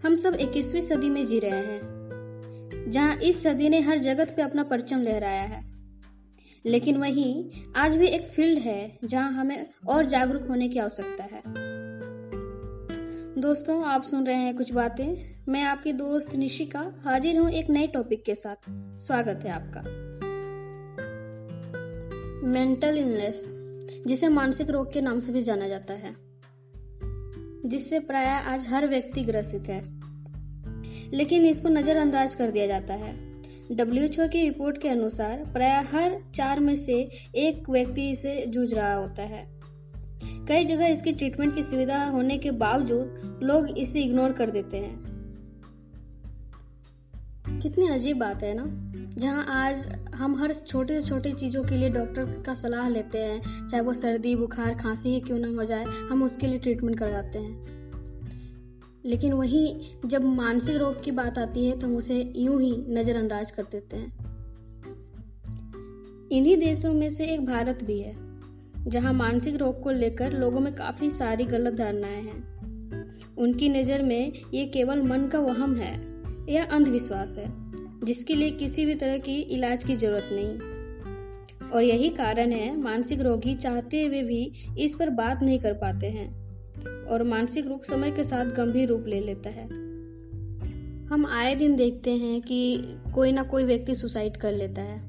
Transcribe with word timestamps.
हम 0.04 0.14
सब 0.14 0.36
21वीं 0.40 0.80
सदी 0.80 1.10
में 1.10 1.26
जी 1.26 1.38
रहे 1.38 1.50
हैं, 1.50 1.80
जहाँ 2.88 3.16
इस 3.16 3.42
सदी 3.42 3.68
ने 3.68 3.80
हर 3.80 3.98
जगत 3.98 4.34
पे 4.36 4.42
अपना 4.42 4.62
परचम 4.62 5.02
लहराया 5.02 5.42
है। 5.42 5.72
लेकिन 6.66 6.96
वहीं 6.96 7.50
आज 7.76 7.96
भी 7.96 8.06
एक 8.06 8.28
फ़ील्ड 8.28 8.58
है 8.58 8.98
जहाँ 9.04 9.32
हमें 9.32 9.66
और 9.88 10.06
जागरूक 10.06 10.48
होने 10.48 10.68
की 10.68 10.78
आवश्यकता 10.78 11.24
है। 11.24 11.69
दोस्तों, 13.40 13.84
आप 13.84 14.02
सुन 14.02 14.26
रहे 14.26 14.36
हैं 14.36 14.56
कुछ 14.56 14.72
बातें। 14.72 15.36
मैं 15.48 15.62
आपकी 15.62 15.92
दोस्त 15.92 16.34
निशिका। 16.36 16.94
हाजिर 17.04 17.38
हूँ 17.38 17.50
एक 17.50 17.70
नए 17.70 17.86
टॉपिक 17.86 18.24
के 18.24 18.34
साथ। 18.34 18.56
स्वागत 18.98 19.40
है 19.44 19.50
आपका। 19.50 19.80
मेंटल 22.48 22.98
इलनेस 22.98 23.50
जिसे 24.06 24.28
मानसिक 24.28 24.70
रोग 24.70 24.92
के 24.92 25.00
नाम 25.00 25.20
से 25.20 25.32
भी 25.32 25.42
जाना 25.42 25.68
जाता 25.68 25.94
है, 25.94 26.16
जिससे 27.66 28.00
प्राय 28.00 28.26
आज 28.26 28.66
हर 28.68 28.86
व्यक्ति 28.86 29.22
ग्रसित 29.22 29.68
है। 29.68 29.80
लेकिन 31.14 31.46
इसको 31.46 31.68
नजरअंदाज 31.68 32.34
कर 32.34 32.50
दिया 32.50 32.66
जाता 32.66 32.94
है। 32.94 33.42
डब्ल्यू 33.72 34.28
की 34.28 34.42
रिपोर्ट 34.42 34.78
के 34.78 34.88
अनुसार 34.88 35.44
प्राय 35.52 35.82
हर 35.82 36.20
चार 36.34 36.60
में 36.60 36.76
से 36.76 37.10
एक 37.34 37.70
व्यक्ति 37.70 38.10
इसे 38.10 38.46
जूझ 38.46 38.74
रहा 38.74 38.94
होता 38.94 39.22
है। 39.22 39.59
कई 40.24 40.64
जगह 40.64 40.86
इसकी 40.86 41.12
ट्रीटमेंट 41.12 41.54
की 41.54 41.62
सुविधा 41.62 42.04
होने 42.04 42.38
के 42.38 42.50
बावजूद 42.50 43.40
लोग 43.42 43.68
इसे 43.68 44.02
इग्नोर 44.02 44.32
कर 44.32 44.50
देते 44.50 44.76
हैं। 44.76 45.10
कितनी 47.62 47.88
अजीब 47.88 48.18
बात 48.18 48.42
है 48.42 48.54
ना? 48.54 48.64
जहाँ 49.18 49.44
आज 49.48 49.86
हम 50.14 50.36
हर 50.36 50.54
छोटे 50.54 51.00
से 51.00 51.08
छोटे 51.08 51.32
चीज़ों 51.32 51.64
के 51.64 51.76
लिए 51.76 51.90
डॉक्टर 51.90 52.42
का 52.46 52.54
सलाह 52.54 52.88
लेते 52.88 53.18
हैं, 53.18 53.68
चाहे 53.68 53.82
वो 53.82 53.94
सर्दी, 53.94 54.36
बुखार, 54.36 54.74
खांसी 54.74 55.08
ही 55.08 55.20
क्यों 55.20 55.38
ना 55.38 55.48
हो 55.48 55.64
जाए, 55.64 55.84
हम 55.84 56.22
उसके 56.22 56.46
लिए 56.46 56.58
ट्रीटमेंट 56.58 56.98
करवाते 56.98 57.38
हैं। 57.38 57.70
लेकिन 59.04 59.32
वहीं 59.32 59.80
जब 60.06 60.24
मानसिक 60.24 60.76
रोग 60.76 61.02
की 61.02 61.10
बात 61.10 61.38
आती 61.38 61.66
है 61.66 61.78
तो 61.78 61.86
हम 61.86 61.96
उसे 61.96 62.32
यूँ 62.36 62.62
ही 62.62 62.84
नज़रअंदाज 62.88 63.50
कर 63.50 63.62
देते 63.62 63.96
हैं। 63.96 64.30
इन्हीं 66.32 66.56
देशों 66.56 66.92
में 66.92 67.10
से 67.10 67.26
एक 67.26 67.46
भारत 67.46 67.84
भी 67.84 68.00
है। 68.00 68.29
जहाँ 68.88 69.12
मानसिक 69.12 69.56
रोग 69.56 69.82
को 69.82 69.90
लेकर 69.90 70.32
लोगों 70.32 70.60
में 70.60 70.74
काफ़ी 70.74 71.10
सारी 71.10 71.44
गलत 71.44 71.74
धारणाएँ 71.74 72.22
हैं। 72.22 72.50
उनकी 73.38 73.68
नज़र 73.68 74.02
में 74.02 74.32
ये 74.54 74.66
केवल 74.66 75.02
मन 75.02 75.26
का 75.26 75.38
वहम 75.38 75.76
है, 75.76 76.02
यह 76.52 76.64
अंधविश्वास 76.64 77.38
है, 77.38 77.46
जिसके 78.04 78.34
लिए 78.34 78.50
किसी 78.50 78.86
भी 78.86 78.94
तरह 78.94 79.18
की 79.18 79.40
इलाज 79.40 79.84
की 79.84 79.94
ज़रूरत 79.94 80.28
नहीं। 80.32 80.58
और 81.70 81.82
यही 81.82 82.08
कारण 82.08 82.52
है, 82.52 82.80
मानसिक 82.80 83.20
रोगी 83.20 83.54
चाहते 83.54 84.06
हुए 84.06 84.22
भी 84.22 84.52
इस 84.78 84.94
पर 84.94 85.10
बात 85.10 85.42
नहीं 85.42 85.58
कर 85.58 85.72
पाते 85.72 86.06
हैं 86.06 86.28
और 87.06 87.22
मानसिक 87.22 87.66
रोग 87.66 87.84
समय 87.84 88.10
के 88.10 88.24
साथ 88.24 88.44
गंभीर 88.44 88.88
रूप 88.88 89.04
ले 89.06 89.20
लेता 89.20 89.50
है। 89.50 89.68
हम 91.06 91.26
आए 91.30 91.54
दिन 91.54 91.76
देखते 91.76 92.10
हैं 92.10 92.40
कि 92.40 92.82
कोई 93.14 93.32
ना 93.32 93.42
कोई 93.42 93.64
व्यक्ति 93.64 93.94
सुसाइड 93.94 94.36
कर 94.36 94.52
लेता 94.52 94.82
है। 94.82 95.00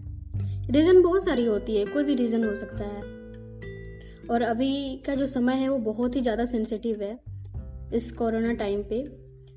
रीजन 0.72 1.02
बहुत 1.02 1.26
सारी 1.26 1.46
होती 1.46 1.78
है, 1.78 1.86
कोई 1.86 2.04
भी 2.04 2.16
रीजन 2.16 2.44
हो 2.44 2.56
सकता 2.56 2.86
है। 2.86 3.21
और 4.32 4.42
अभी 4.44 4.96
का 5.06 5.16
जो 5.16 5.26
समय 5.28 5.56
है 5.56 5.70
वो 5.70 5.78
बहुत 5.86 6.16
ही 6.16 6.22
ज़्यादा 6.22 6.46
सेंसिटिव 6.48 7.02
है 7.04 7.18
इस 7.94 8.12
कोरोना 8.12 8.54
टाइम 8.56 8.84
पे। 8.84 9.04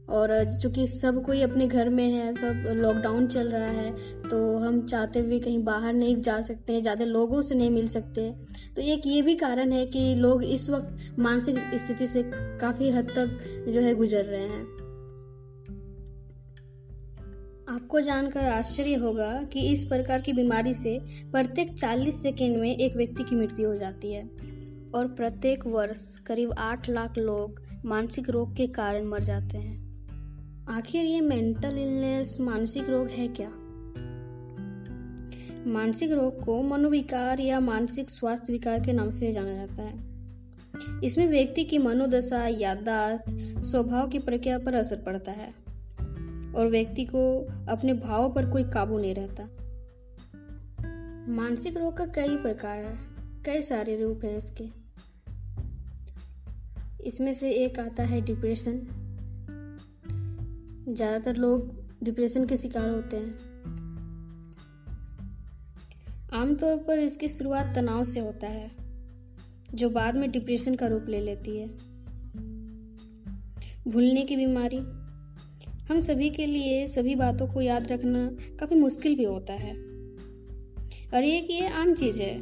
और 0.08 0.32
चूँकि 0.62 0.86
सब 0.86 1.22
कोई 1.26 1.40
अपने 1.42 1.66
घर 1.66 1.88
में 1.88 2.08
है, 2.10 2.32
सब 2.34 2.64
लॉकडाउन 2.76 3.26
चल 3.26 3.48
रहा 3.48 3.68
है 3.70 3.90
तो 4.22 4.36
हम 4.58 4.80
चाहते 4.82 5.18
हुए 5.18 5.38
कहीं 5.40 5.62
बाहर 5.64 5.92
नहीं 5.94 6.20
जा 6.22 6.40
सकते 6.40 6.72
हैं, 6.72 6.82
ज़्यादा 6.82 7.04
लोगों 7.04 7.40
से 7.42 7.54
नहीं 7.54 7.70
मिल 7.70 7.88
सकते 7.88 8.30
तो 8.76 8.82
एक 8.84 9.06
ये 9.06 9.22
भी 9.22 9.34
कारण 9.36 9.72
है 9.72 9.84
कि 9.86 10.14
लोग 10.14 10.44
इस 10.44 10.68
वक्त 10.70 11.18
मानसिक 11.18 11.58
स्थिति 11.76 12.06
से 12.06 12.22
काफ़ी 12.60 12.90
हद 12.90 13.12
तक 13.16 13.38
जो 13.68 13.80
है 13.80 13.94
गुजर 13.94 14.24
रहे 14.24 14.42
हैं। 14.42 14.62
आपको 17.68 18.00
जानकर 18.00 18.44
आश्चर्य 18.46 18.94
होगा 18.96 19.32
कि 19.52 19.60
इस 19.68 19.84
प्रकार 19.84 20.20
की 20.20 20.32
बीमारी 20.32 20.74
से 20.74 20.98
प्रत्येक 21.32 21.76
40 21.76 22.22
सेकेंड 22.22 22.56
में 22.56 22.76
एक 22.76 22.96
व्यक्ति 22.96 23.22
की 23.22 23.36
मृत्यु 23.36 23.68
हो 23.68 23.76
जाती 23.76 24.12
है। 24.12 24.28
और 24.94 25.06
प्रत्येक 25.06 25.66
वर्ष 25.66 26.18
करीब 26.18 26.52
आठ 26.58 26.88
लाख 26.88 27.18
लोग 27.18 27.62
मानसिक 27.84 28.30
रोग 28.30 28.56
के 28.56 28.66
कारण 28.66 29.04
मर 29.04 29.22
जाते 29.22 29.58
हैं। 29.58 29.84
आखिर 30.68 31.04
ये 31.04 31.20
मेंटल 31.20 31.78
इलनेस 31.78 32.40
मानसिक 32.40 32.90
रोग 32.90 33.08
है 33.08 33.28
क्या? 33.28 33.50
मानसिक 35.66 36.12
रोग 36.12 36.44
को 36.44 36.62
मनोविकार 36.62 37.40
या 37.40 37.60
मानसिक 37.60 38.10
स्वास्थ्य 38.10 38.52
विकार 38.52 38.80
के 38.80 38.92
नाम 38.92 39.10
से 39.10 39.32
जाना 39.32 39.54
जाता 39.54 39.82
है। 39.82 40.14
इसमें 41.04 41.28
व्यक्ति 41.28 41.64
की 41.64 41.78
मनोदशा 41.78 42.46
याददाश्त 42.46 43.24
स्वभाव 43.64 44.08
की 44.08 44.18
प्रक्रिया 44.18 44.58
पर 44.58 44.74
असर 44.74 44.96
पड़ता 44.96 45.32
है 45.32 45.54
और 46.54 46.68
व्यक्ति 46.68 47.04
को 47.04 47.40
अपने 47.68 47.94
भावों 47.94 48.30
पर 48.30 48.50
कोई 48.50 48.64
काबू 48.64 48.98
नहीं 48.98 49.14
रहता। 49.14 49.44
मानसिक 51.32 51.76
रोग 51.76 51.96
का 51.96 52.06
कई 52.06 52.36
प्रकार 52.36 52.78
है, 52.78 52.98
कई 53.44 53.62
सारे 53.62 54.02
रूप 54.02 54.20
हैं 54.24 54.36
इसके। 54.36 54.83
इसमें 57.06 57.32
से 57.34 57.50
एक 57.54 57.78
आता 57.80 58.02
है 58.02 58.20
डिप्रेशन 58.20 58.80
ज़्यादातर 60.88 61.36
लोग 61.36 61.70
डिप्रेशन 62.04 62.46
के 62.46 62.56
शिकार 62.56 62.88
होते 62.88 63.16
हैं। 63.16 63.34
आमतौर 66.32 66.76
पर 66.76 66.98
इसकी 66.98 67.28
शुरुआत 67.28 67.74
तनाव 67.74 68.04
से 68.04 68.20
होता 68.20 68.46
है, 68.46 68.70
जो 69.74 69.90
बाद 69.90 70.16
में 70.16 70.30
डिप्रेशन 70.30 70.74
का 70.74 70.86
रूप 70.86 71.06
ले 71.08 71.20
लेती 71.20 71.58
है। 71.58 71.68
भूलने 73.88 74.22
की 74.22 74.36
बीमारी। 74.36 74.78
हम 75.88 76.00
सभी 76.00 76.30
के 76.30 76.46
लिए 76.46 76.86
सभी 76.88 77.14
बातों 77.14 77.46
को 77.46 77.60
याद 77.60 77.92
रखना 77.92 78.28
काफ़ी 78.60 78.76
मुश्किल 78.76 79.16
भी 79.16 79.24
होता 79.24 79.52
है। 79.52 79.74
और 81.14 81.24
ये 81.24 81.40
कि 81.40 81.52
ये 81.52 81.68
आम 81.68 81.94
चीज़ 81.94 82.22
है, 82.22 82.38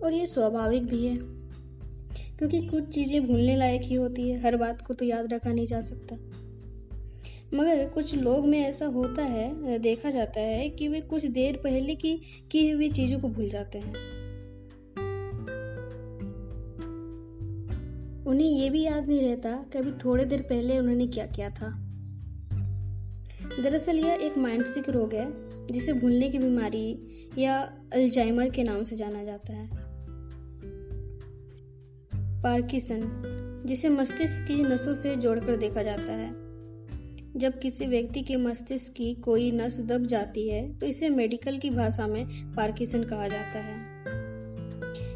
और 0.00 0.12
ये 0.12 0.26
स्वाभाविक 0.26 0.86
भी 0.86 1.06
है। 1.06 1.37
क्योंकि 2.38 2.60
कुछ 2.66 2.88
चीज़ें 2.88 3.26
भूलने 3.26 3.56
लायक 3.56 3.82
ही 3.82 3.94
होती 3.94 4.28
है, 4.30 4.40
हर 4.40 4.56
बात 4.56 4.82
को 4.82 4.94
तो 4.94 5.04
याद 5.04 5.32
रखा 5.32 5.52
नहीं 5.52 5.66
जा 5.66 5.80
सकता। 5.80 6.16
मगर 7.54 7.88
कुछ 7.88 8.14
लोग 8.14 8.46
में 8.46 8.58
ऐसा 8.60 8.86
होता 8.86 9.22
है, 9.22 9.78
देखा 9.78 10.10
जाता 10.10 10.40
है 10.40 10.68
कि 10.68 10.88
वे 10.88 11.00
कुछ 11.00 11.24
देर 11.26 11.56
पहले 11.56 11.94
की 11.94 12.14
की 12.50 12.70
हुई 12.70 12.90
चीज़ों 12.90 13.20
को 13.20 13.28
भूल 13.28 13.48
जाते 13.48 13.78
हैं। 13.78 13.94
उन्हें 18.26 18.48
ये 18.48 18.70
भी 18.70 18.82
याद 18.82 19.08
नहीं 19.08 19.20
रहता 19.22 19.52
कि 19.72 19.78
अभी 19.78 19.92
थोड़े 20.04 20.24
देर 20.24 20.42
पहले 20.42 20.78
उन्होंने 20.78 21.06
क्या 21.06 21.26
किया 21.26 21.50
था। 21.50 21.70
दरअसल 23.62 23.98
यह 23.98 24.18
एक 24.22 24.38
मानसिक 24.38 24.88
रोग 24.88 25.14
है, 25.14 25.26
जिसे 25.66 25.92
भूलने 25.92 26.28
की 26.28 26.38
बीमारी 26.38 26.98
या 27.38 27.58
अल्जाइमर 27.92 28.50
के 28.50 28.62
नाम 28.62 28.82
से 28.82 28.96
जाना 28.96 29.24
जाता 29.24 29.52
है। 29.52 29.87
पार्किसन, 32.42 33.00
जिसे 33.66 33.88
मस्तिष्क 33.90 34.46
की 34.48 34.62
नसों 34.64 34.94
से 34.94 35.14
जोड़कर 35.16 35.56
देखा 35.56 35.82
जाता 35.82 36.12
है। 36.12 36.30
जब 37.36 37.58
किसी 37.58 37.86
व्यक्ति 37.86 38.22
के 38.22 38.36
मस्तिष्क 38.36 38.92
की 38.92 39.12
कोई 39.14 39.50
नस 39.52 39.80
दब 39.88 40.04
जाती 40.06 40.48
है 40.48 40.62
तो 40.78 40.86
इसे 40.86 41.08
मेडिकल 41.10 41.58
की 41.58 41.70
भाषा 41.70 42.06
में 42.06 42.24
पार्किसन 42.56 43.04
कहा 43.04 43.28
जाता 43.28 43.58
है। 43.58 43.76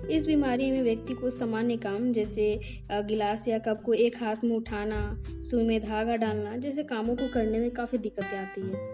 इस 0.09 0.27
बीमारी 0.27 0.71
में 0.71 0.83
व्यक्ति 0.83 1.15
को 1.15 1.31
सामान्य 1.31 1.77
काम, 1.77 2.13
जैसे 2.13 2.61
गिलास 2.93 3.47
या 3.49 3.59
कप 3.59 3.83
को 3.83 3.93
एक 3.95 4.17
हाथ 4.17 4.45
में 4.45 4.55
उठाना, 4.57 5.23
सुई 5.43 5.65
में 5.65 5.81
धागा 5.81 6.17
डालना, 6.17 6.57
जैसे 6.57 6.83
कामों 6.85 7.17
को 7.17 7.29
करने 7.29 7.59
में 7.59 7.71
काफ़ी 7.71 7.99
दिक्कतें 7.99 8.39
आती 8.39 8.61
है। 8.61 8.91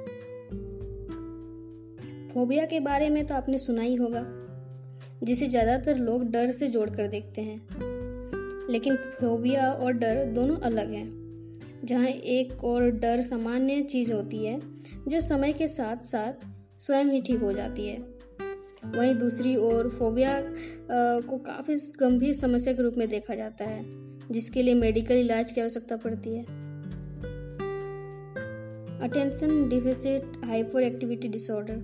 फोबिया 2.28 2.64
के 2.64 2.80
बारे 2.80 3.10
में 3.10 3.24
तो 3.26 3.34
आपने 3.34 3.58
सुना 3.58 3.82
ही 3.82 3.94
होगा, 3.94 4.24
जिसे 5.22 5.46
ज़्यादातर 5.46 5.98
लोग 5.98 6.30
डर 6.30 6.50
से 6.52 6.68
जोड़कर 6.68 7.08
देखते 7.08 7.42
हैं। 7.42 7.87
लेकिन 8.70 8.96
फोबिया 8.96 9.70
और 9.72 9.92
डर 9.92 10.24
दोनों 10.24 10.56
अलग 10.60 10.92
हैं, 10.92 11.08
जहाँ 11.84 12.06
एक 12.06 12.64
और 12.64 12.90
डर 12.90 13.20
सामान्य 13.20 13.80
चीज़ 13.82 14.12
होती 14.12 14.44
है, 14.44 14.58
जो 15.08 15.20
समय 15.20 15.52
के 15.52 15.68
साथ 15.68 16.04
साथ 16.04 16.46
स्वयं 16.78 17.04
ही 17.04 17.20
ठीक 17.22 17.40
हो 17.40 17.52
जाती 17.52 17.86
है। 17.86 17.98
वहीं 18.86 19.14
दूसरी 19.14 19.56
ओर 19.56 19.88
फोबिया 19.88 20.32
को 20.90 21.38
काफ़ी 21.38 21.74
गंभीर 22.00 22.34
समस्या 22.34 22.72
के 22.72 22.82
रूप 22.82 22.94
में 22.98 23.08
देखा 23.08 23.34
जाता 23.34 23.64
है, 23.64 23.82
जिसके 24.32 24.62
लिए 24.62 24.74
मेडिकल 24.74 25.14
इलाज 25.14 25.52
की 25.52 25.60
आवश्यकता 25.60 25.96
पड़ती 25.96 26.36
है। 26.36 26.42
Attention 29.00 29.68
deficit 29.68 30.40
hyperactivity 30.82 31.28
disorder. 31.28 31.76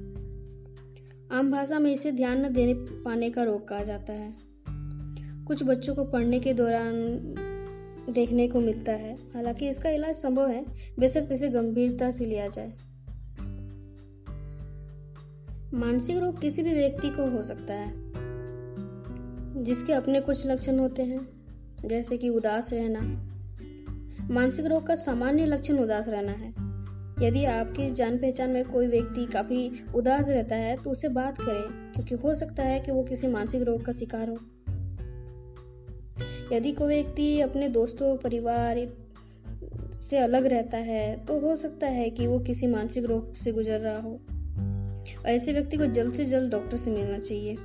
आम 1.33 1.51
भाषा 1.51 1.79
में 1.79 1.91
इसे 1.93 2.13
ध्यान 2.13 2.45
न 2.47 2.53
देने 2.53 2.75
पाने 3.05 3.31
का 3.31 3.43
रोग 3.43 3.69
कहा 3.69 3.83
जाता 3.85 4.13
है। 4.13 4.33
कुछ 5.47 5.63
बच्चों 5.63 5.95
को 5.95 6.05
पढ़ने 6.05 6.39
के 6.41 6.53
दौरान 6.55 6.95
देखने 8.11 8.47
को 8.49 8.61
मिलता 8.61 8.93
है। 8.93 9.15
हालाँकि 9.35 9.69
इसका 9.69 9.91
इलाज 9.91 10.15
संभव 10.15 10.49
है 10.49 10.65
बेसर 10.99 11.33
इसे 11.33 11.49
गंभीरता 11.49 12.11
से 12.11 12.25
लिया 12.25 12.49
जाए। 12.49 12.73
मानसिक 15.75 16.19
रोग 16.19 16.41
किसी 16.41 16.63
भी 16.63 16.75
व्यक्ति 16.75 17.09
को 17.11 17.27
हो 17.31 17.43
सकता 17.43 17.75
है, 17.75 17.93
जिसके 19.65 19.93
अपने 19.93 20.21
कुछ 20.21 20.47
लक्षण 20.47 20.79
होते 20.79 21.03
हैं, 21.03 21.27
जैसे 21.85 22.17
कि 22.17 22.29
उदास 22.29 22.73
रहना। 22.73 23.01
मानसिक 24.31 24.67
रोग 24.67 24.87
का 24.87 24.95
सामान्य 24.95 25.47
लक्षण 25.47 25.79
उदास 25.79 26.09
रहना 26.09 26.33
है। 26.33 26.53
यदि 27.23 27.45
आपकी 27.45 27.91
जान 27.91 28.17
पहचान 28.19 28.51
में 28.51 28.65
कोई 28.65 28.87
व्यक्ति 28.87 29.27
काफ़ी 29.27 29.71
उदास 29.95 30.29
रहता 30.29 30.57
है 30.57 30.77
तो 30.77 30.91
उसे 30.91 31.09
बात 31.11 31.41
करें, 31.41 31.93
क्योंकि 31.93 32.15
हो 32.15 32.35
सकता 32.35 32.63
है 32.63 32.81
कि 32.81 32.93
वो 32.93 33.03
किसी 33.03 33.27
मानसिक 33.27 33.63
रोग 33.63 33.85
का 33.85 33.93
शिकार 33.93 34.29
हो। 34.29 34.39
यदि 36.53 36.73
कोई 36.73 36.89
व्यक्ति 36.89 37.41
अपने 37.41 37.69
दोस्तों, 37.71 38.17
परिवार 38.17 38.87
से 40.01 40.19
अलग 40.19 40.47
रहता 40.47 40.77
है 40.79 41.25
तो 41.27 41.39
हो 41.41 41.55
सकता 41.57 41.87
है 41.89 42.09
कि 42.11 42.27
वो 42.27 42.39
किसी 42.39 42.67
मानसिक 42.67 43.05
रोग 43.05 43.33
से 43.35 43.53
गुजर 43.53 43.79
रहा 43.81 43.99
हो। 43.99 44.19
ऐसे 45.27 45.53
व्यक्ति 45.53 45.77
को 45.77 45.87
जल्द 45.89 46.15
से 46.15 46.25
जल्द 46.25 46.51
डॉक्टर 46.53 46.77
से 46.77 46.91
मिलना 46.91 47.19
चाहिए, 47.19 47.57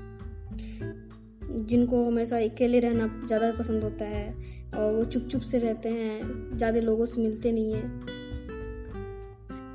जिनको 1.61 2.05
हमेशा 2.05 2.37
अकेले 2.39 2.79
रहना 2.79 3.07
ज़्यादा 3.27 3.51
पसंद 3.51 3.83
होता 3.83 4.05
है 4.05 4.33
और 4.75 4.93
वो 4.93 5.03
चुप 5.05 5.27
चुप 5.27 5.41
से 5.41 5.59
रहते 5.59 5.89
हैं, 5.89 6.57
ज़्यादा 6.57 6.79
लोगों 6.79 7.05
से 7.05 7.21
मिलते 7.21 7.51
नहीं 7.51 7.73
हैं। 7.73 8.17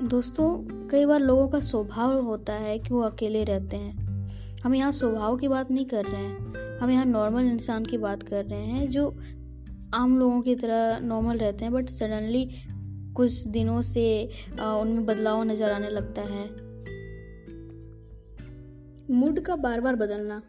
दोस्तों, 0.03 0.87
कई 0.89 1.05
बार 1.05 1.19
लोगों 1.19 1.47
का 1.47 1.59
स्वभाव 1.61 2.19
होता 2.21 2.53
है 2.55 2.77
कि 2.79 2.93
वो 2.93 3.01
अकेले 3.01 3.43
रहते 3.43 3.77
हैं। 3.77 3.93
हम 4.63 4.75
यहाँ 4.75 4.91
स्वभाव 4.91 5.37
की 5.37 5.47
बात 5.47 5.71
नहीं 5.71 5.85
कर 5.85 6.05
रहे 6.05 6.21
हैं। 6.21 6.44
हम 6.81 6.89
यहाँ 6.91 7.05
नॉर्मल 7.05 7.45
इंसान 7.45 7.85
की 7.85 7.97
बात 7.97 8.23
कर 8.23 8.45
रहे 8.45 8.65
हैं 8.65 8.89
जो 8.89 9.07
आम 9.93 10.17
लोगों 10.19 10.41
की 10.41 10.55
तरह 10.55 10.99
नॉर्मल 10.99 11.37
रहते 11.37 11.65
हैं 11.65 11.73
बट 11.73 11.89
सडनली 11.89 12.49
कुछ 13.15 13.47
दिनों 13.47 13.81
से 13.81 14.05
उनमें 14.59 15.05
बदलाव 15.05 15.43
नज़र 15.43 15.71
आने 15.71 15.89
लगता 15.89 16.21
है। 16.21 16.45
मूड 19.11 19.39
का 19.39 19.55
बार 19.55 19.81
बार 19.81 19.95
बदलना। 19.95 20.41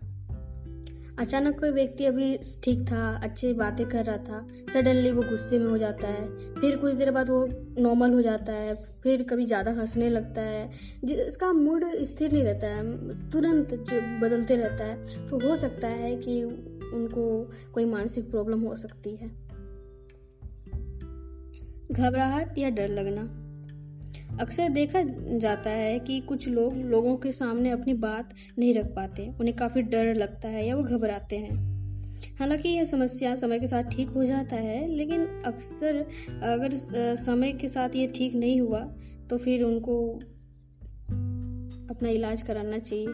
अचानक 1.18 1.58
कोई 1.60 1.70
व्यक्ति 1.70 2.04
अभी 2.04 2.36
ठीक 2.64 2.80
था, 2.82 3.20
अच्छी 3.22 3.52
बातें 3.54 3.84
कर 3.88 4.04
रहा 4.04 4.16
था 4.18 4.46
सडनली 4.72 5.10
वो 5.12 5.22
गुस्से 5.22 5.58
में 5.58 5.66
हो 5.66 5.78
जाता 5.78 6.08
है, 6.08 6.54
फिर 6.54 6.76
कुछ 6.76 6.94
देर 6.94 7.10
बाद 7.10 7.30
वो 7.30 7.46
नॉर्मल 7.78 8.12
हो 8.12 8.22
जाता 8.22 8.52
है, 8.52 8.74
फिर 9.02 9.22
कभी 9.22 9.46
ज़्यादा 9.46 9.70
हंसने 9.70 10.08
लगता 10.10 10.42
है 10.42 10.70
जिसका 11.04 11.52
मूड 11.52 11.84
स्थिर 12.02 12.32
नहीं 12.32 12.44
रहता 12.44 12.66
है, 12.66 13.30
तुरंत 13.30 13.74
बदलते 14.20 14.56
रहता 14.56 14.84
है 14.84 15.26
तो 15.28 15.40
हो 15.48 15.56
सकता 15.56 15.88
है 15.88 16.14
कि 16.16 16.42
उनको 16.44 17.26
कोई 17.74 17.84
मानसिक 17.84 18.30
प्रॉब्लम 18.30 18.60
हो 18.60 18.74
सकती 18.76 19.16
है। 19.16 19.30
घबराहट 21.92 22.58
या 22.58 22.70
डर 22.70 22.88
लगना। 22.88 23.22
अक्सर 24.40 24.68
देखा 24.68 25.02
जाता 25.38 25.70
है 25.70 25.98
कि 25.98 26.20
कुछ 26.20 26.48
लोग 26.48 26.76
लोगों 26.76 27.16
के 27.16 27.30
सामने 27.30 27.70
अपनी 27.70 27.94
बात 27.94 28.34
नहीं 28.58 28.74
रख 28.74 28.86
पाते। 28.86 29.28
उन्हें 29.40 29.56
काफ़ी 29.56 29.82
डर 29.82 30.14
लगता 30.14 30.48
है 30.48 30.66
या 30.66 30.76
वो 30.76 30.82
घबराते 30.82 31.36
हैं। 31.36 31.76
हालाँकि 32.38 32.68
यह 32.68 32.84
समस्या 32.84 33.34
समय 33.34 33.58
के 33.58 33.66
साथ 33.66 33.82
ठीक 33.82 34.08
हो 34.08 34.24
जाता 34.24 34.56
है, 34.56 34.86
लेकिन 34.88 35.26
अक्सर 35.46 35.96
अगर 36.42 36.70
समय 37.16 37.52
के 37.52 37.68
साथ 37.68 37.96
ये 37.96 38.06
ठीक 38.06 38.34
नहीं 38.34 38.60
हुआ 38.60 38.80
तो 39.30 39.38
फिर 39.38 39.62
उनको 39.62 39.96
अपना 41.90 42.08
इलाज 42.08 42.42
कराना 42.42 42.78
चाहिए। 42.78 43.06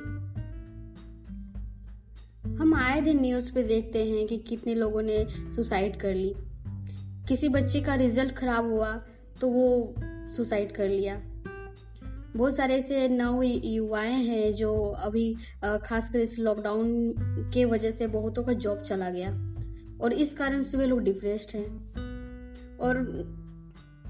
हम 2.53 2.75
आए 2.75 3.01
दिन 3.01 3.21
न्यूज़ 3.21 3.53
पे 3.53 3.63
देखते 3.63 4.05
हैं 4.05 4.27
कि 4.27 4.37
कितने 4.39 4.75
लोगों 4.75 5.03
ने 5.03 5.25
सुसाइड 5.57 5.97
कर 5.97 6.15
ली। 6.15 6.33
किसी 7.29 7.49
बच्चे 7.49 7.81
का 7.81 7.95
रिज़ल्ट 7.95 8.33
खराब 8.33 8.65
हुआ 8.65 8.93
तो 9.41 9.49
वो 9.49 9.95
सुसाइड 10.37 10.73
कर 10.73 10.89
लिया। 10.89 11.21
बहुत 12.37 12.57
सारे 12.57 12.75
ऐसे 12.75 13.09
नव 13.09 13.43
युवाएँ 13.43 14.23
हैं 14.25 14.53
जो 14.53 14.75
अभी 14.99 15.37
खासकर 15.65 16.21
इस 16.21 16.39
लॉकडाउन 16.39 17.15
के 17.55 17.65
वजह 17.65 17.91
से 17.91 18.07
बहुतों 18.07 18.45
का 18.45 18.53
जॉब 18.53 18.81
चला 18.81 19.11
गया 19.11 19.31
और 20.01 20.13
इस 20.13 20.33
कारण 20.33 20.63
से 20.63 20.79
वे 20.79 20.87
लोग 20.87 21.03
डिप्रेस्ड 21.03 21.57
हैं। 21.57 21.93
और 22.79 22.95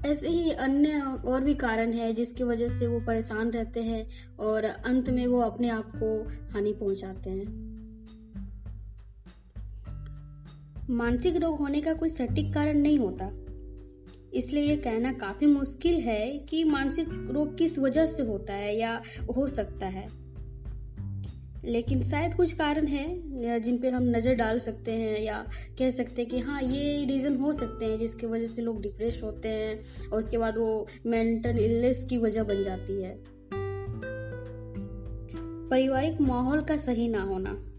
ऐसे 0.05 0.29
ही 0.29 0.51
अन्य 0.51 1.01
और 1.25 1.43
भी 1.43 1.53
कारण 1.53 1.91
है 1.91 2.13
जिसकी 2.13 2.43
वजह 2.43 2.67
से 2.67 2.87
वो 2.87 2.99
परेशान 2.99 3.51
रहते 3.51 3.83
हैं 3.83 4.07
और 4.39 4.63
अंत 4.63 5.09
में 5.09 5.27
वो 5.27 5.39
अपने 5.39 5.69
आप 5.69 5.91
को 5.95 6.23
हानि 6.53 6.73
पहुंचाते 6.73 7.29
हैं। 7.29 7.73
मानसिक 10.89 11.35
रोग 11.35 11.59
होने 11.59 11.81
का 11.81 11.93
कोई 11.93 12.09
सटीक 12.09 12.53
कारण 12.53 12.77
नहीं 12.77 12.99
होता। 12.99 13.42
इसलिए 14.33 14.63
ये 14.63 14.75
कहना 14.75 15.13
काफ़ी 15.13 15.47
मुश्किल 15.47 15.95
है 15.95 16.37
कि 16.37 16.63
मानसिक 16.63 17.07
रोग 17.09 17.57
किस 17.57 17.79
वजह 17.79 18.05
से 18.05 18.23
होता 18.23 18.53
है 18.53 18.77
या 18.77 19.01
हो 19.37 19.47
सकता 19.47 19.85
है। 19.85 20.23
लेकिन 21.65 22.03
शायद 22.03 22.33
कुछ 22.33 22.53
कारण 22.53 22.87
हैं, 22.87 23.61
जिन 23.61 23.77
पे 23.77 23.89
हम 23.89 24.03
नज़र 24.03 24.35
डाल 24.35 24.59
सकते 24.59 24.91
हैं 24.91 25.21
या 25.21 25.47
कह 25.79 25.89
सकते 25.89 26.21
हैं 26.21 26.31
कि 26.31 26.39
हाँ 26.39 26.61
ये 26.61 27.05
रीज़न 27.05 27.35
हो 27.35 27.53
सकते 27.53 27.85
हैं 27.85 27.99
जिसकी 27.99 28.27
वजह 28.27 28.45
से 28.45 28.61
लोग 28.61 28.81
डिप्रेस 28.81 29.21
होते 29.23 29.49
हैं 29.49 29.81
और 30.09 30.17
उसके 30.17 30.37
बाद 30.37 30.57
वो 30.57 30.87
मेंटल 31.05 31.57
इलनेस 31.57 32.07
की 32.09 32.17
वजह 32.17 32.43
बन 32.43 32.63
जाती 32.63 33.01
है। 33.01 33.23
पारिवारिक 35.69 36.21
माहौल 36.21 36.61
का 36.61 36.77
सही 36.77 37.07
ना 37.07 37.21
होना। 37.21 37.72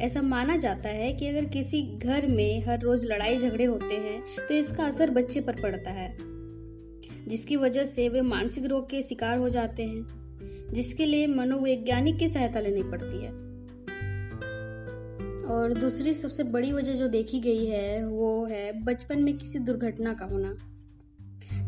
ऐसा 0.00 0.22
माना 0.22 0.56
जाता 0.56 0.88
है 0.88 1.12
कि 1.12 1.26
अगर 1.26 1.44
किसी 1.44 1.82
घर 1.98 2.26
में 2.26 2.64
हर 2.64 2.80
रोज 2.80 3.04
लड़ाई 3.06 3.36
झगड़े 3.36 3.64
होते 3.64 3.94
हैं 3.94 4.46
तो 4.48 4.54
इसका 4.54 4.84
असर 4.86 5.10
बच्चे 5.10 5.40
पर 5.40 5.60
पड़ता 5.60 5.90
है, 5.90 6.16
जिसकी 7.28 7.56
वजह 7.56 7.84
से 7.84 8.08
वे 8.08 8.20
मानसिक 8.20 8.66
रोग 8.66 8.90
के 8.90 9.02
शिकार 9.02 9.38
हो 9.38 9.48
जाते 9.48 9.82
हैं, 9.82 10.06
जिसके 10.72 11.06
लिए 11.06 11.26
मनोवैज्ञानिक 11.26 12.18
की 12.18 12.28
सहायता 12.28 12.60
लेनी 12.60 12.82
पड़ती 12.82 13.24
है। 13.24 13.30
और 15.46 15.74
दूसरी 15.74 16.14
सबसे 16.14 16.42
बड़ी 16.42 16.72
वजह 16.72 16.94
जो 16.94 17.08
देखी 17.08 17.40
गई 17.40 17.66
है, 17.66 18.06
वो 18.06 18.46
है 18.46 18.72
बचपन 18.84 19.22
में 19.22 19.36
किसी 19.38 19.58
दुर्घटना 19.58 20.14
का 20.14 20.24
होना। 20.24 20.56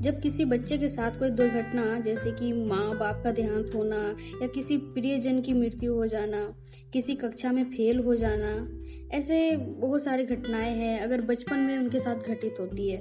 जब 0.00 0.20
किसी 0.20 0.44
बच्चे 0.44 0.78
के 0.78 0.88
साथ 0.88 1.18
कोई 1.18 1.30
दुर्घटना, 1.30 2.00
जैसे 2.00 2.30
कि 2.30 2.52
माँ 2.52 2.98
बाप 2.98 3.20
का 3.24 3.30
देहांत 3.30 3.70
होना 3.74 4.16
या 4.42 4.46
किसी 4.46 4.76
प्रियजन 4.76 5.40
की 5.40 5.52
मृत्यु 5.52 5.94
हो 5.94 6.06
जाना, 6.06 6.54
किसी 6.92 7.14
कक्षा 7.14 7.52
में 7.52 7.64
फेल 7.64 7.98
हो 7.98 8.14
जाना, 8.14 8.68
ऐसे 9.16 9.56
बहुत 9.56 10.02
सारी 10.02 10.24
घटनाएँ 10.24 10.76
हैं, 10.76 11.00
अगर 11.00 11.20
बचपन 11.20 11.58
में 11.58 11.78
उनके 11.78 11.98
साथ 11.98 12.16
घटित 12.16 12.54
होती 12.60 12.90
है। 12.90 13.00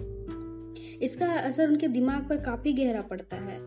इसका 1.02 1.34
असर 1.34 1.68
उनके 1.68 1.88
दिमाग 1.88 2.30
पर 2.30 2.38
काफ़ी 2.38 2.74
गहरा 2.74 3.02
पड़ता 3.02 3.38
है 3.38 3.60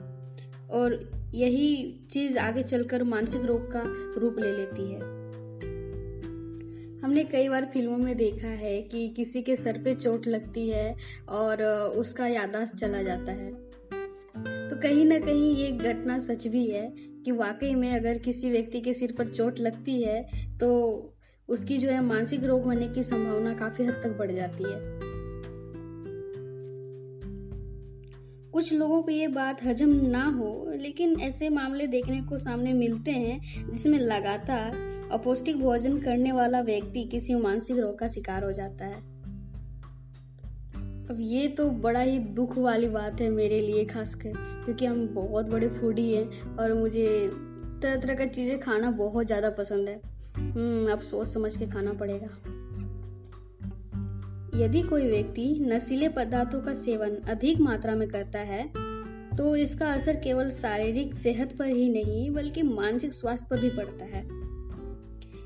और 0.71 1.11
यही 1.35 2.00
चीज़ 2.11 2.38
आगे 2.38 2.62
चलकर 2.62 3.04
मानसिक 3.04 3.43
रोग 3.43 3.73
का 3.73 3.83
रूप 4.21 4.37
ले 4.38 4.52
लेती 4.52 4.93
है। 4.93 5.20
हमने 7.11 7.23
कई 7.25 7.49
बार 7.49 7.64
फ़िल्मों 7.64 7.97
में 7.99 8.17
देखा 8.17 8.49
है 8.49 8.81
कि 8.83 9.09
किसी 9.09 9.40
के 9.43 9.55
सर 9.57 9.79
पे 9.79 9.95
चोट 9.95 10.26
लगती 10.26 10.69
है 10.69 10.95
और 11.29 11.62
उसका 11.99 12.26
यादाश्त 12.26 12.76
चला 12.76 13.02
जाता 13.02 13.33
है। 13.33 13.50
तो 14.69 14.81
कहीं 14.81 15.05
ना 15.07 15.19
कहीं 15.19 15.52
ये 15.57 15.71
घटना 15.73 16.19
सच 16.19 16.47
भी 16.47 16.64
है 16.67 16.87
कि 17.25 17.33
वाकई 17.33 17.75
में 17.75 17.90
अगर 17.93 18.19
किसी 18.19 18.50
व्यक्ति 18.50 18.81
के 18.81 18.95
सिर 18.95 19.14
पर 19.19 19.29
चोट 19.29 19.59
लगती 19.59 20.00
है 20.02 20.23
तो 20.59 20.71
उसकी 21.49 21.79
जो 21.79 21.90
है 21.90 22.00
मानसिक 22.05 22.45
रोग 22.45 22.64
होने 22.64 22.88
की 22.88 23.02
संभावना 23.02 23.55
काफ़ी 23.55 23.85
हद 23.85 24.00
तक 24.02 24.17
बढ़ 24.19 24.31
जाती 24.31 24.73
है। 24.73 25.10
कुछ 28.52 28.73
लोगों 28.73 29.02
को 29.02 29.11
ये 29.11 29.26
बात 29.28 29.62
हजम 29.64 29.90
ना 30.07 30.25
हो 30.28 30.73
लेकिन 30.76 31.21
ऐसे 31.21 31.49
मामले 31.49 31.87
देखने 31.87 32.21
को 32.21 32.38
सामने 32.38 32.73
मिलते 32.73 33.11
हैं 33.11 33.73
जिसमें 33.73 33.99
लगातार 33.99 34.75
अपौष्टिक 35.12 35.61
भोजन 35.61 35.99
करने 35.99 36.33
वाला 36.33 36.61
व्यक्ति 36.61 37.04
किसी 37.04 37.35
मानसिक 37.35 37.78
रोग 37.78 37.99
का 37.99 38.09
शिकार 38.09 38.45
हो 38.45 38.52
जाता 38.52 38.85
है। 38.85 38.99
अब 41.11 41.16
ये 41.21 41.47
तो 41.49 41.69
बड़ा 41.71 42.00
ही 42.00 42.19
दुख 42.19 42.59
वाली 42.59 42.88
बात 42.88 43.21
है 43.21 43.30
मेरे 43.30 43.61
लिए 43.61 43.85
खासकर 43.85 44.33
क्योंकि 44.64 44.87
हम 44.87 45.07
बहुत 45.07 45.50
बड़े 45.50 45.69
फूडी 45.69 46.12
हैं 46.12 46.57
और 46.57 46.73
मुझे 46.73 47.07
तरह 47.83 47.97
तरह 47.97 48.14
का 48.14 48.26
चीज़ें 48.26 48.59
खाना 48.61 48.90
बहुत 48.90 49.26
ज़्यादा 49.26 49.50
पसंद 49.50 49.88
है। 49.88 50.00
हम्म, 50.37 50.92
अब 50.92 50.99
सोच 50.99 51.26
समझ 51.26 51.57
के 51.57 51.66
खाना 51.66 51.92
पड़ेगा। 51.92 52.60
यदि 54.54 54.83
कोई 54.83 55.07
व्यक्ति 55.07 55.47
नशीले 55.62 56.09
पदार्थों 56.09 56.61
का 56.61 56.73
सेवन 56.75 57.16
अधिक 57.28 57.61
मात्रा 57.61 57.95
में 57.95 58.09
करता 58.09 58.38
है 58.38 58.64
तो 59.37 59.54
इसका 59.57 59.92
असर 59.92 60.16
केवल 60.16 60.50
शारीरिक 60.50 61.14
सेहत 61.14 61.54
पर 61.59 61.66
ही 61.66 61.88
नहीं, 61.88 62.30
बल्कि 62.30 62.62
मानसिक 62.62 63.12
स्वास्थ्य 63.12 63.47
पर 63.50 63.61
भी 63.61 63.71
पड़ता 63.71 64.04
है। 64.04 64.23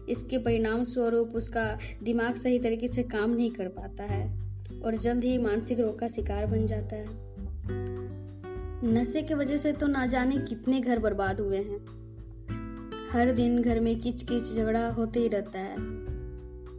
इसके 0.09 0.39
परिणाम 0.39 0.85
स्वरूप 0.85 1.37
उसका 1.37 1.79
दिमाग 2.03 2.35
सही 2.35 2.59
तरीके 2.59 2.89
से 2.89 3.03
काम 3.03 3.31
नहीं 3.31 3.51
कर 3.51 3.69
पाता 3.69 4.05
है 4.05 4.27
और 4.85 4.95
जल्द 4.95 5.25
ही 5.25 5.39
मानसिक 5.39 5.81
रोग 5.81 5.99
का 5.99 6.09
शिकार 6.09 6.47
बन 6.47 6.67
जाता 6.67 6.97
है। 6.97 7.07
नशे 8.85 9.23
की 9.23 9.35
वजह 9.35 9.57
से 9.57 9.73
तो 9.73 9.87
ना 9.87 10.07
जाने 10.07 10.37
कितने 10.39 10.81
घर 10.81 10.99
बर्बाद 10.99 11.41
हुए 11.41 11.59
हैं। 11.59 11.79
हर 13.13 13.33
दिन 13.33 13.63
घर 13.63 13.81
में 13.81 14.01
किच 14.01 14.23
किच 14.23 14.53
झगड़ा 14.55 14.89
होते 14.89 15.21
ही 15.21 15.29
रहता 15.29 15.59
है। 15.59 15.77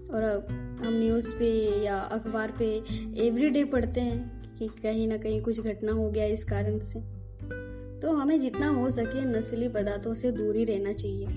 और 0.09 0.64
हम 0.81 0.99
न्यूज़ 0.99 1.33
पे 1.33 1.83
या 1.83 1.97
अखबार 1.97 2.53
पे 2.59 2.83
एवरी 3.17 3.49
डे 3.49 3.63
पढ़ते 3.63 4.01
हैं 4.01 4.45
कि 4.55 4.67
कहीं 4.67 5.07
ना 5.07 5.17
कहीं 5.17 5.41
कुछ 5.41 5.61
घटना 5.61 5.91
हो 5.91 6.09
गया 6.09 6.25
इस 6.25 6.43
कारण 6.43 6.79
से। 6.79 6.99
तो 7.99 8.11
हमें 8.11 8.39
जितना 8.39 8.67
हो 8.67 8.89
सके 8.89 9.25
नस्ली 9.25 9.67
पदार्थों 9.67 10.13
से 10.13 10.31
दूरी 10.31 10.63
रहना 10.63 10.93
चाहिए। 10.93 11.27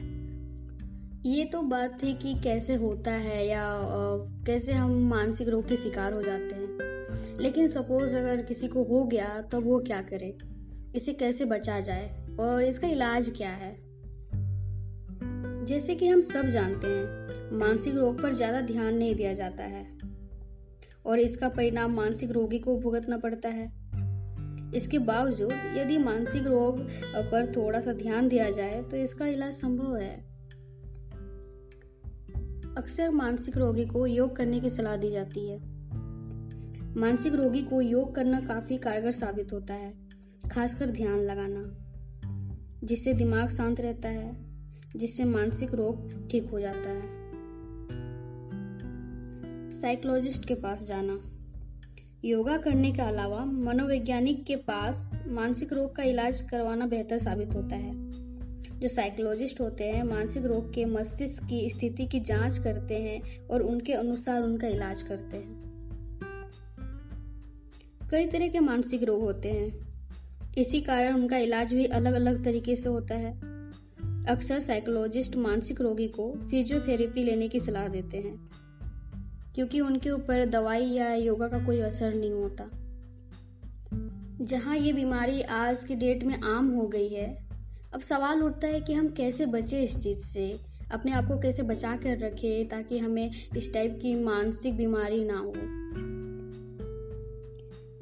ये 1.26 1.44
तो 1.44 1.62
बात 1.62 2.02
थी 2.02 2.14
कि 2.14 2.34
कैसे 2.34 2.74
होता 2.74 3.10
है 3.10 3.48
या 3.48 3.80
कैसे 4.46 4.72
हम 4.72 5.08
मानसिक 5.08 5.48
रोग 5.48 5.68
के 5.68 5.76
शिकार 5.76 6.12
हो 6.12 6.22
जाते 6.22 6.54
हैं। 6.54 6.78
लेकिन 7.40 7.68
सपोज़ 7.68 8.16
अगर 8.16 8.42
किसी 8.42 8.68
को 8.68 8.82
हो 8.82 9.04
गया 9.04 9.40
तो 9.40 9.60
वो 9.60 9.78
क्या 9.78 10.00
करे? 10.00 10.38
इसे 10.94 11.12
कैसे 11.12 11.44
बचा 11.44 11.80
जाए? 11.80 12.36
और 12.40 12.62
इसका 12.62 12.88
इलाज 12.88 13.32
क्या 13.36 13.50
है? 13.50 13.87
जैसे 15.68 15.94
कि 15.94 16.08
हम 16.08 16.20
सब 16.20 16.46
जानते 16.46 16.86
हैं, 16.86 17.58
मानसिक 17.58 17.96
रोग 17.96 18.22
पर 18.22 18.32
ज़्यादा 18.32 18.60
ध्यान 18.60 18.94
नहीं 18.94 19.14
दिया 19.14 19.32
जाता 19.32 19.64
है। 19.64 19.86
और 21.06 21.18
इसका 21.18 21.48
परिणाम 21.48 21.94
मानसिक 21.94 22.30
रोगी 22.30 22.58
को 22.58 22.76
भुगतना 22.76 23.18
पड़ता 23.18 23.48
है। 23.48 23.66
इसके 24.74 24.98
बावजूद, 24.98 25.52
यदि 25.76 25.98
मानसिक 25.98 26.46
रोग 26.46 26.80
पर 27.16 27.52
थोड़ा 27.56 27.80
सा 27.80 27.92
ध्यान 27.92 28.28
दिया 28.28 28.50
जाए 28.50 28.82
तो 28.82 28.96
इसका 28.96 29.26
इलाज 29.26 29.52
संभव 29.52 29.96
है। 29.96 30.16
अक्सर 32.76 33.10
मानसिक 33.10 33.56
रोगी 33.56 33.86
को 33.86 34.06
योग 34.06 34.36
करने 34.36 34.60
की 34.60 34.70
सलाह 34.70 34.96
दी 34.96 35.10
जाती 35.10 35.48
है। 35.50 35.58
मानसिक 36.96 37.34
रोगी 37.34 37.62
को 37.62 37.80
योग 37.80 38.14
करना 38.14 38.40
काफ़ी 38.40 38.76
कारगर 38.78 39.10
साबित 39.10 39.52
होता 39.52 39.74
है, 39.74 39.92
खासकर 40.50 40.90
ध्यान 40.90 41.20
लगाना, 41.20 41.64
जिससे 42.84 43.14
दिमाग 43.14 43.48
शांत 43.48 43.80
रहता 43.80 44.08
है। 44.08 44.47
जिससे 44.96 45.24
मानसिक 45.24 45.74
रोग 45.74 46.28
ठीक 46.30 46.50
हो 46.50 46.60
जाता 46.60 46.90
है। 46.90 47.18
साइकोलॉजिस्ट 49.80 50.48
के 50.48 50.54
पास 50.54 50.84
जाना। 50.84 51.20
योगा 52.24 52.56
करने 52.56 52.92
के 52.92 53.02
अलावा 53.02 53.44
मनोवैज्ञानिक 53.44 54.44
के 54.44 54.56
पास 54.56 55.18
मानसिक 55.26 55.72
रोग 55.72 55.96
का 55.96 56.02
इलाज 56.02 56.40
करवाना 56.40 56.86
बेहतर 56.86 57.18
साबित 57.18 57.54
होता 57.54 57.76
है। 57.76 58.08
जो 58.80 58.88
साइकोलॉजिस्ट 58.88 59.60
होते 59.60 59.84
हैं, 59.84 60.04
मानसिक 60.04 60.44
रोग 60.44 60.74
के 60.74 60.84
मस्तिष्क 60.84 61.42
की 61.42 61.70
स्थिति 61.70 62.06
की 62.06 62.20
जाँच 62.20 62.58
करते 62.58 62.94
हैं 62.94 63.46
और 63.46 63.62
उनके 63.62 63.92
अनुसार 63.92 64.42
उनका 64.42 64.66
इलाज 64.66 65.02
करते 65.02 65.36
हैं। 65.36 65.68
कई 68.10 68.26
तरह 68.26 68.48
के 68.48 68.60
मानसिक 68.60 69.02
रोग 69.02 69.20
होते 69.20 69.48
हैं। 69.48 69.88
इसी 70.58 70.80
कारण 70.80 71.14
उनका 71.14 71.36
इलाज 71.36 71.74
भी 71.74 71.84
अलग 71.84 72.12
अलग 72.12 72.44
तरीके 72.44 72.76
से 72.76 72.88
होता 72.88 73.14
है। 73.14 73.47
अक्सर 74.28 74.60
साइकोलॉजिस्ट 74.60 75.36
मानसिक 75.36 75.80
रोगी 75.80 76.06
को 76.08 76.32
फिजियोथेरेपी 76.50 77.22
लेने 77.24 77.48
की 77.48 77.60
सलाह 77.60 77.88
देते 77.88 78.16
हैं, 78.16 78.36
क्योंकि 79.54 79.80
उनके 79.80 80.10
ऊपर 80.10 80.44
दवाई 80.46 80.84
या 80.84 81.12
योगा 81.14 81.48
का 81.48 81.64
कोई 81.66 81.80
असर 81.80 82.14
नहीं 82.14 82.32
होता। 82.32 82.68
जहाँ 84.44 84.76
ये 84.76 84.92
बीमारी 84.92 85.40
आज 85.42 85.84
की 85.84 85.94
डेट 85.94 86.24
में 86.24 86.34
आम 86.40 86.68
हो 86.70 86.86
गई 86.86 87.08
है, 87.08 87.26
अब 87.94 88.00
सवाल 88.00 88.42
उठता 88.42 88.66
है 88.66 88.80
कि 88.80 88.94
हम 88.94 89.08
कैसे 89.08 89.46
बचे 89.46 89.82
इस 89.82 89.96
चीज़ 89.96 90.18
से, 90.18 90.52
अपने 90.92 91.12
आप 91.12 91.24
को 91.24 91.38
कैसे 91.38 91.62
बचा 91.62 91.96
कर 91.96 92.18
रखे 92.18 92.64
ताकि 92.64 92.98
हमें 92.98 93.30
इस 93.56 93.72
टाइप 93.74 93.98
की 94.02 94.14
मानसिक 94.14 94.76
बीमारी 94.76 95.24
ना 95.24 95.38
हो। 95.38 95.54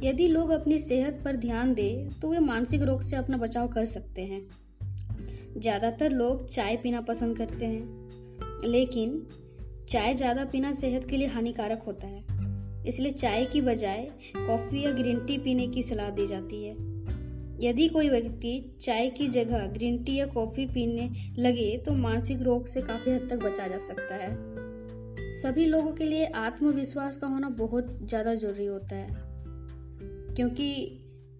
यदि 0.02 0.26
लोग 0.28 0.50
अपनी 0.50 0.78
सेहत 0.78 1.20
पर 1.24 1.36
ध्यान 1.36 1.74
दें 1.74 2.08
तो 2.20 2.30
वे 2.30 2.38
मानसिक 2.38 2.82
रोग 2.82 3.00
से 3.00 3.16
अपना 3.16 3.36
बचाव 3.36 3.68
कर 3.68 3.84
सकते 3.84 4.22
हैं। 4.22 4.46
ज़्यादातर 5.56 6.10
लोग 6.12 6.46
चाय 6.46 6.76
पीना 6.76 7.00
पसंद 7.02 7.36
करते 7.38 7.66
हैं, 7.66 8.60
लेकिन 8.64 9.26
चाय 9.88 10.14
ज़्यादा 10.14 10.44
पीना 10.44 10.72
सेहत 10.72 11.04
के 11.10 11.16
लिए 11.16 11.26
हानिकारक 11.28 11.82
होता 11.82 12.06
है। 12.06 12.24
इसलिए 12.86 13.12
चाय 13.12 13.44
की 13.44 13.60
बजाय 13.60 14.06
कॉफ़ी 14.36 14.84
या 14.84 14.90
ग्रीन 14.92 15.24
टी 15.26 15.38
पीने 15.38 15.66
की 15.66 15.82
सलाह 15.82 16.10
दी 16.10 16.26
जाती 16.26 16.64
है। 16.64 16.74
यदि 17.60 17.88
कोई 17.88 18.08
व्यक्ति 18.08 18.78
चाय 18.80 19.08
की 19.10 19.28
जगह 19.30 19.66
ग्रीन 19.68 20.02
टी 20.04 20.14
या 20.14 20.26
कॉफ़ी 20.26 20.66
पीने 20.66 21.08
लगे 21.38 21.76
तो 21.86 21.94
मानसिक 21.94 22.42
रोग 22.42 22.66
से 22.66 22.80
काफ़ी 22.82 23.12
हद 23.12 23.26
तक 23.30 23.44
बचा 23.44 23.66
जा 23.66 23.78
सकता 23.78 24.14
है। 24.14 24.34
सभी 25.34 25.64
लोगों 25.66 25.92
के 25.92 26.04
लिए 26.04 26.26
आत्मविश्वास 26.36 27.16
का 27.16 27.26
होना 27.26 27.48
बहुत 27.58 27.98
ज़्यादा 28.02 28.34
ज़रूरी 28.34 28.66
होता 28.66 28.96
है, 28.96 29.08
क्योंकि 30.36 30.68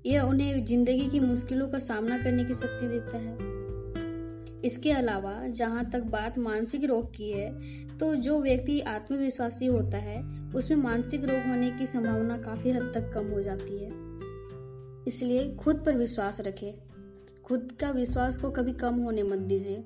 यह 0.06 0.22
उन्हें 0.22 0.64
ज़िंदगी 0.64 1.08
की 1.08 1.20
मुश्किलों 1.20 1.68
का 1.68 1.78
सामना 1.80 2.18
करने 2.18 2.44
की 2.44 2.54
शक्ति 2.54 2.88
देता 2.88 3.18
है। 3.18 3.45
इसके 4.66 4.92
अलावा, 4.92 5.46
जहाँ 5.46 5.90
तक 5.90 6.00
बात 6.00 6.38
मानसिक 6.38 6.84
रोग 6.84 7.16
की 7.16 7.30
है 7.30 7.76
तो 7.98 8.14
जो 8.14 8.42
व्यक्ति 8.42 8.80
आत्मविश्वासी 8.80 9.66
होता 9.66 9.98
है, 9.98 10.50
उसमें 10.52 10.78
मानसिक 10.78 11.24
रोग 11.24 11.48
होने 11.48 11.70
की 11.70 11.86
संभावना 11.86 12.38
काफ़ी 12.38 12.70
हद 12.70 12.92
तक 12.94 13.12
कम 13.14 13.26
हो 13.26 13.42
जाती 13.42 13.84
है। 13.84 13.90
इसलिए 15.08 15.54
खुद 15.54 15.82
पर 15.86 15.96
विश्वास 15.96 16.40
रखें। 16.40 16.72
खुद 17.44 17.72
का 17.80 17.90
विश्वास 17.90 18.38
को 18.38 18.50
कभी 18.50 18.72
कम 18.72 18.94
होने 18.94 19.22
मत 19.22 19.38
दीजिए। 19.38 19.84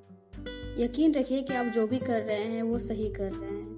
यकीन 0.84 1.14
रखिए 1.14 1.42
कि 1.42 1.54
आप 1.54 1.66
जो 1.66 1.86
भी 1.86 1.98
कर 1.98 2.22
रहे 2.22 2.44
हैं, 2.44 2.62
वो 2.62 2.78
सही 2.78 3.08
कर 3.08 3.32
रहे 3.32 3.50
हैं। 3.50 3.70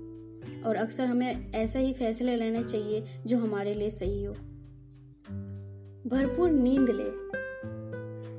और 0.63 0.77
अक्सर 0.77 1.07
हमें 1.07 1.53
ऐसे 1.53 1.79
ही 1.79 1.93
फैसले 1.93 2.37
लेने 2.37 2.65
चाहिए, 2.65 3.05
जो 3.27 3.39
हमारे 3.39 3.75
लिए 3.75 3.91
सही 3.91 4.25
हो। 4.25 4.33
भरपूर 6.07 6.51
नींद 6.51 6.89
ले। 6.91 7.22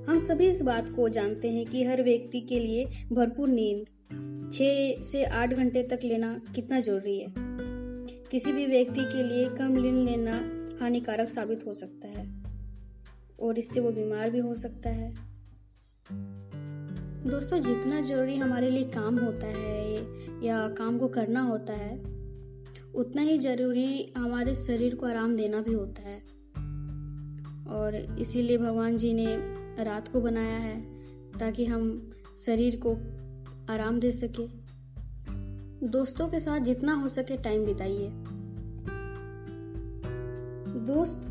हम 0.08 0.20
सभी 0.20 0.48
इस 0.48 0.62
बात 0.62 0.90
को 0.90 1.10
जानते 1.10 1.50
हैं 1.52 1.66
कि 1.66 1.84
हर 1.84 2.04
व्यक्ति 2.04 2.40
के 2.42 2.60
लिए 2.60 2.86
भरपूर 3.12 3.50
नींद 3.50 4.50
छह 4.54 5.02
से 5.02 5.24
आठ 5.24 5.54
घंटे 5.54 5.84
तक 5.84 6.00
लेना 6.04 6.42
कितना 6.56 6.80
ज़रूरी 6.80 7.20
है। 7.20 7.34
किसी 8.32 8.52
भी 8.52 8.66
व्यक्ति 8.66 9.02
के 9.02 9.24
लिए 9.24 9.48
कम 9.50 9.72
नींद 9.72 10.10
लेना 10.10 10.34
हानिकारक 10.82 11.30
साबित 11.30 11.66
हो 11.68 11.74
सकता 11.74 12.08
है, 12.08 12.44
और 13.40 13.60
इससे 13.60 13.80
वो 13.80 13.92
बीमार 13.92 14.30
भी 14.30 14.40
हो 14.40 14.56
सकता 14.56 14.90
है। 14.90 15.14
दोस्तों, 17.26 17.60
जितना 17.60 18.02
ज़रूरी 18.02 18.36
हमारे 18.36 18.70
लिए 18.70 18.84
काम 18.84 19.20
होता 19.20 19.48
है 19.48 19.94
या 20.46 20.68
काम 20.68 20.98
को 20.98 21.08
करना 21.08 21.42
होता 21.42 21.74
है, 21.74 21.98
उतना 22.96 23.22
ही 23.22 23.38
ज़रूरी 23.38 24.14
हमारे 24.18 24.56
शरीर 24.56 24.96
को 24.96 25.06
आराम 25.06 25.36
देना 25.36 25.62
भी 25.62 25.74
होता 25.74 26.02
है। 26.02 26.22
और 27.68 28.18
इसीलिए 28.20 28.58
भगवान 28.58 28.98
जी 28.98 29.14
ने 29.14 29.53
रात 29.80 30.08
को 30.08 30.22
बनाया 30.22 30.58
है 30.58 30.80
ताकि 31.40 31.66
हम 31.66 32.12
शरीर 32.46 32.76
को 32.76 32.94
आराम 33.74 34.00
दे 34.00 34.12
सके। 34.12 34.48
दोस्तों 35.88 36.28
के 36.28 36.40
साथ 36.40 36.60
जितना 36.60 36.94
हो 36.94 37.08
सके 37.08 37.38
टाइम 37.38 37.66
बिताइए। 37.66 38.10
दोस्त, 40.88 41.30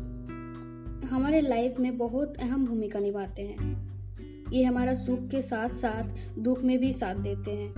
हमारे 1.11 1.41
लाइफ 1.41 1.79
में 1.79 1.97
बहुत 1.97 2.37
अहम 2.37 2.65
भूमिका 2.65 2.99
निभाते 2.99 3.41
हैं। 3.41 4.51
ये 4.53 4.63
हमारा 4.63 4.93
सुख 4.93 5.27
के 5.27 5.41
साथ 5.41 5.69
साथ 5.69 6.39
दुख 6.39 6.63
में 6.63 6.77
भी 6.79 6.93
साथ 6.93 7.15
देते 7.15 7.51
हैं। 7.51 7.73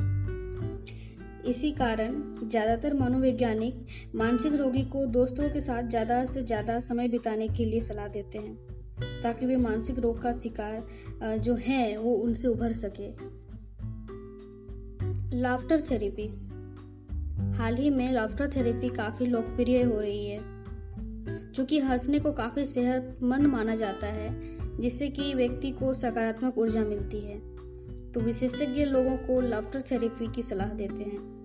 इसी 1.43 1.71
कारण 1.71 2.21
ज़्यादातर 2.43 2.93
मनोवैज्ञानिक 2.93 3.85
मानसिक 4.15 4.53
रोगी 4.53 4.83
को 4.83 5.05
दोस्तों 5.05 5.49
के 5.49 5.59
साथ 5.59 5.83
ज़्यादा 5.83 6.23
से 6.25 6.41
ज़्यादा 6.41 6.79
समय 6.79 7.07
बिताने 7.07 7.47
के 7.47 7.65
लिए 7.65 7.79
सलाह 7.79 8.07
देते 8.07 8.37
हैं। 8.37 8.64
ताकि 8.99 9.45
वे 9.45 9.55
मानसिक 9.57 9.99
रोग 9.99 10.21
का 10.21 10.31
शिकार 10.31 11.37
जो 11.37 11.55
है, 11.55 11.97
वो 11.97 12.13
उनसे 12.13 12.47
उभर 12.47 12.71
सके। 12.71 13.09
लाफ्टर 15.37 15.81
थेरेपी 15.81 16.27
हाल 17.57 17.75
ही 17.75 17.89
में 17.89 18.11
लाफ्टर 18.13 18.49
थेरेपी 18.49 18.89
काफ़ी 18.89 19.25
लोकप्रिय 19.25 19.83
हो 19.83 19.99
रही 19.99 20.27
है 20.27 20.39
क्योंकि 21.55 21.79
हंसने 21.79 22.19
को 22.19 22.31
काफ़ी 22.31 22.65
सेहतमंद 22.65 23.47
माना 23.47 23.75
जाता 23.75 24.07
है, 24.07 24.79
जिससे 24.79 25.07
कि 25.09 25.33
व्यक्ति 25.33 25.71
को 25.71 25.93
सकारात्मक 25.93 26.57
ऊर्जा 26.57 26.83
मिलती 26.83 27.19
है। 27.19 27.39
तो 28.11 28.21
विशेषज्ञ 28.21 28.83
लोगों 28.85 29.15
को 29.17 29.41
लाफ्टर 29.41 29.81
थेरेपी 29.81 30.31
की 30.31 30.43
सलाह 30.43 30.73
देते 30.73 31.03
हैं। 31.03 31.35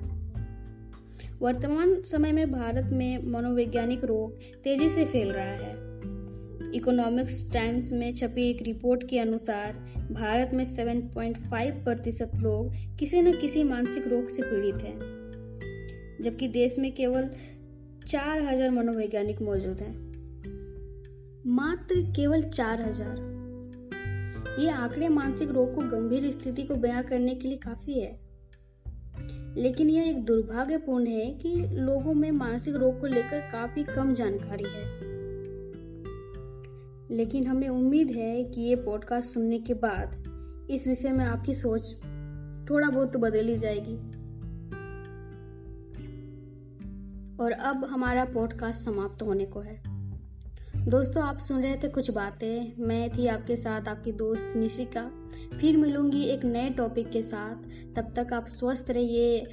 वर्तमान 1.42 2.00
समय 2.02 2.33
में 2.33 2.50
भारत 2.52 2.90
में 2.92 3.30
मनोवैज्ञानिक 3.30 4.04
रोग 4.04 4.38
तेज़ी 4.64 4.88
से 4.88 5.04
फैल 5.04 5.33
रहा 5.33 5.45
है। 5.45 5.89
इकोनॉमिक्स 6.74 7.52
टाइम्स 7.52 7.92
में 7.92 8.14
छपी 8.14 8.50
एक 8.50 8.62
रिपोर्ट 8.62 9.08
के 9.08 9.18
अनुसार, 9.18 9.72
भारत 10.12 10.50
में 10.54 10.64
7.5 10.64 11.84
प्रतिशत 11.84 12.30
लोग 12.36 12.72
किसी 12.98 13.22
न 13.22 13.32
किसी 13.32 13.64
मानसिक 13.64 14.06
रोग 14.06 14.28
से 14.28 14.42
पीड़ित 14.42 14.74
हैं, 14.74 14.98
जबकि 16.22 16.48
देश 16.48 16.78
में 16.78 16.92
केवल 16.92 17.30
चार 18.06 18.42
हज़ार 18.42 18.70
मनोवैज्ञानिक 18.70 19.42
मौजूद 19.42 19.80
हैं। 19.80 20.10
मात्र 21.46 22.00
केवल 22.16 22.42
चार 22.42 22.80
हज़ार। 22.80 24.56
ये 24.58 24.70
आंकड़े 24.70 25.08
मानसिक 25.08 25.50
रोग 25.50 25.74
को 25.74 25.80
गंभीर 25.80 26.30
स्थिति 26.30 26.62
को 26.62 26.74
बयां 26.74 27.02
करने 27.02 27.34
के 27.34 27.48
लिए 27.48 27.56
काफ़ी 27.56 28.00
है। 28.00 28.20
लेकिन 29.56 29.90
यह 29.90 30.08
एक 30.08 30.24
दुर्भाग्यपूर्ण 30.24 31.06
है 31.06 31.30
कि 31.30 31.54
लोगों 31.72 32.14
में 32.14 32.30
मानसिक 32.30 32.74
रोग 32.74 33.00
को 33.00 33.06
लेकर 33.06 33.40
काफ़ी 33.40 33.82
कम 33.84 34.14
जानकारी 34.14 34.64
है। 34.64 35.19
लेकिन 37.11 37.47
हमें 37.47 37.69
उम्मीद 37.69 38.11
है 38.11 38.45
कि 38.45 38.61
ये 38.61 38.76
पॉडकास्ट 38.76 39.29
सुनने 39.29 39.59
के 39.59 39.75
बाद 39.75 40.25
इस 40.71 40.88
विषय 40.88 41.12
में 41.12 41.25
आपकी 41.25 41.55
सोच 41.55 41.97
थोड़ा 42.71 42.88
बहुत 42.88 43.12
तो 43.12 43.19
बदली 43.19 43.57
जाएगी। 43.57 43.97
और 47.37 47.52
अब 47.52 47.85
हमारा 47.85 48.25
पॉडकास्ट 48.25 48.85
समाप्त 48.85 49.23
होने 49.23 49.45
को 49.45 49.61
है। 49.61 49.83
दोस्तों, 50.88 51.23
आप 51.23 51.38
सुन 51.38 51.62
रहे 51.62 51.76
थे 51.76 51.88
कुछ 51.88 52.11
बातें। 52.11 52.87
मैं 52.87 53.11
थी 53.11 53.26
आपके 53.26 53.57
साथ 53.57 53.88
आपकी 53.88 54.12
दोस्त 54.12 54.57
निशिका। 54.57 55.29
फिर 55.61 55.76
मिलूँगी 55.76 56.23
एक 56.23 56.45
नए 56.45 56.71
टॉपिक 56.71 57.11
के 57.11 57.23
साथ। 57.23 57.57
तब 57.97 58.12
तक 58.17 58.33
आप 58.33 58.47
स्वस्थ 58.47 58.90
रहिए, 58.90 59.47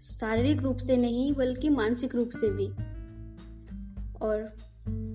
शारीरिक 0.00 0.58
रूप 0.62 0.76
से 0.76 0.96
नहीं, 0.96 1.32
बल्कि 1.32 1.68
मानसिक 1.68 2.14
रूप 2.14 2.28
से 2.28 2.50
भी। 2.50 2.66
और 4.18 4.52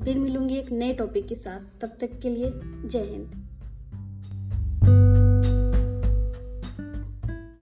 फिर 0.09 0.17
मिलूँगी 0.17 0.55
एक 0.55 0.71
नए 0.71 0.93
टॉपिक 0.93 1.27
के 1.27 1.35
साथ। 1.35 1.81
तब 1.81 1.97
तक 2.01 2.19
के 2.19 2.29
लिए 2.29 2.51
जय 2.85 3.03
हिंद। 3.03 3.48